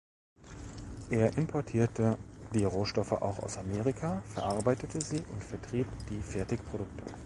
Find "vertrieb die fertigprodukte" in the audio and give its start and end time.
5.43-7.03